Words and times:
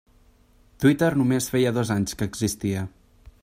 Twitter 0.83 1.09
només 1.19 1.49
feia 1.55 1.75
dos 1.77 1.95
anys 1.99 2.19
que 2.21 2.29
existia. 2.33 2.87